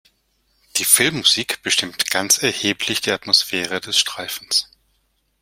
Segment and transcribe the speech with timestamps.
[0.77, 4.67] Die Filmmusik bestimmt ganz erheblich die Atmosphäre des Streifens.